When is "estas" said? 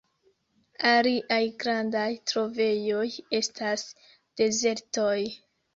3.43-3.87